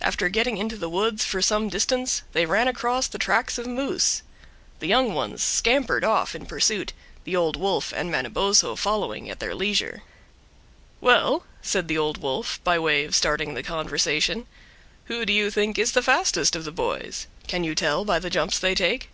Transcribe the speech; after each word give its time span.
After 0.00 0.30
getting 0.30 0.56
into 0.56 0.78
the 0.78 0.88
woods 0.88 1.22
for 1.22 1.42
some 1.42 1.68
distance 1.68 2.22
they 2.32 2.46
ran 2.46 2.66
across 2.66 3.06
the 3.06 3.18
tracks 3.18 3.58
of 3.58 3.66
moose. 3.66 4.22
The 4.80 4.86
young 4.86 5.12
ones 5.12 5.42
scampered 5.42 6.02
off 6.02 6.34
in 6.34 6.46
pursuit, 6.46 6.94
the 7.24 7.36
Old 7.36 7.54
Wolf 7.56 7.92
and 7.92 8.10
Manabozho 8.10 8.74
following 8.74 9.28
at 9.28 9.40
their 9.40 9.54
leisure. 9.54 10.02
"Well," 10.98 11.44
said 11.60 11.88
the 11.88 11.98
Old 11.98 12.16
Wolf, 12.22 12.58
by 12.64 12.78
way 12.78 13.04
of 13.04 13.14
starting 13.14 13.52
the 13.52 13.62
conversation, 13.62 14.46
"who 15.08 15.26
do 15.26 15.32
you 15.34 15.50
think 15.50 15.78
is 15.78 15.92
the 15.92 16.00
fastest 16.00 16.56
of 16.56 16.64
the 16.64 16.72
boys? 16.72 17.26
Can 17.46 17.64
you 17.64 17.74
tell 17.74 18.06
by 18.06 18.18
the 18.18 18.30
jumps 18.30 18.58
they 18.58 18.74
take?" 18.74 19.10